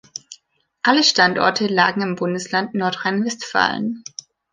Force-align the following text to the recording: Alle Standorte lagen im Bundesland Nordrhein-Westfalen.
Alle 0.81 1.03
Standorte 1.03 1.67
lagen 1.67 2.01
im 2.01 2.15
Bundesland 2.15 2.73
Nordrhein-Westfalen. 2.73 4.03